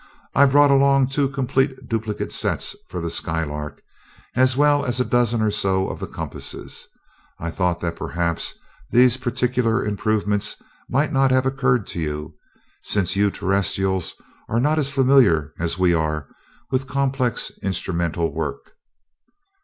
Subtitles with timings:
[0.33, 3.83] I brought along two complete duplicate sets for the Skylark,
[4.35, 6.87] as well as a dozen or so of the compasses.
[7.37, 8.55] I thought that perhaps
[8.89, 10.55] these particular improvements
[10.89, 12.33] might not have occurred to you,
[12.81, 14.15] since you Terrestrials
[14.49, 16.27] are not as familiar as we are
[16.71, 18.71] with complex instrumental work."